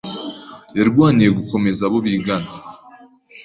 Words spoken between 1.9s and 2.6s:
bigana.